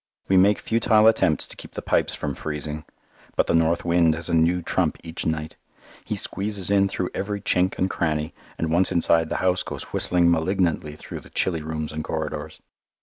[0.29, 2.85] We make futile attempts to keep the pipes from freezing;
[3.35, 5.57] but the north wind has a new trump each night.
[6.05, 10.31] He squeezes in through every chink and cranny, and once inside the house goes whistling
[10.31, 12.59] malignantly through the chilly rooms and corridors.